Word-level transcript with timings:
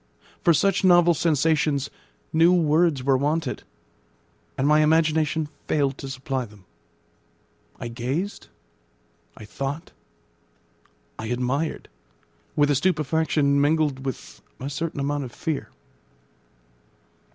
For 0.43 0.51
such 0.51 0.83
novel 0.83 1.13
sensations, 1.13 1.91
new 2.33 2.51
words 2.51 3.03
were 3.03 3.15
wanted; 3.15 3.61
and 4.57 4.67
my 4.67 4.79
imagination 4.81 5.47
failed 5.67 5.99
to 5.99 6.09
supply 6.09 6.43
them. 6.45 6.65
I 7.79 7.87
gazed, 7.87 8.47
I 9.37 9.45
thought, 9.45 9.91
I 11.19 11.27
admired, 11.27 11.87
with 12.55 12.71
a 12.71 12.75
stupefaction 12.75 13.61
mingled 13.61 14.03
with 14.03 14.41
a 14.59 14.71
certain 14.71 14.99
amount 14.99 15.23
of 15.25 15.31
fear. 15.31 15.69